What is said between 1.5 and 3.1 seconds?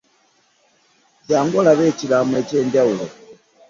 olabe ekirano ekyemjawulo.